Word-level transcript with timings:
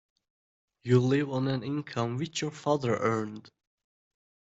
You 0.83 0.99
live 0.99 1.29
on 1.29 1.47
an 1.47 1.61
income 1.61 2.17
which 2.17 2.41
your 2.41 2.49
father 2.49 2.97
earned. 2.97 3.51